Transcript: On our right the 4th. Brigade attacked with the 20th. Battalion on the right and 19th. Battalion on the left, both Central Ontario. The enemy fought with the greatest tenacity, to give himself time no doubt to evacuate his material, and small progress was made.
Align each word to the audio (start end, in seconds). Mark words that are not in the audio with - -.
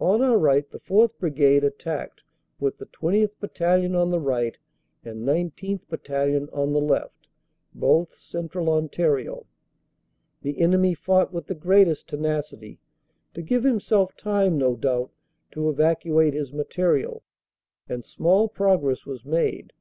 On 0.00 0.20
our 0.20 0.36
right 0.36 0.68
the 0.68 0.80
4th. 0.80 1.16
Brigade 1.20 1.62
attacked 1.62 2.22
with 2.58 2.78
the 2.78 2.86
20th. 2.86 3.30
Battalion 3.38 3.94
on 3.94 4.10
the 4.10 4.18
right 4.18 4.58
and 5.04 5.20
19th. 5.22 5.86
Battalion 5.88 6.48
on 6.52 6.72
the 6.72 6.80
left, 6.80 7.28
both 7.72 8.12
Central 8.16 8.68
Ontario. 8.68 9.46
The 10.42 10.58
enemy 10.60 10.94
fought 10.94 11.32
with 11.32 11.46
the 11.46 11.54
greatest 11.54 12.08
tenacity, 12.08 12.80
to 13.32 13.42
give 13.42 13.62
himself 13.62 14.16
time 14.16 14.58
no 14.58 14.74
doubt 14.74 15.12
to 15.52 15.70
evacuate 15.70 16.34
his 16.34 16.52
material, 16.52 17.22
and 17.88 18.04
small 18.04 18.48
progress 18.48 19.06
was 19.06 19.24
made. 19.24 19.72